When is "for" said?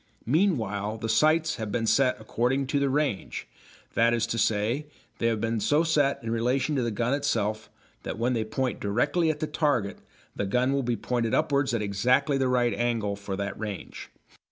13.15-13.35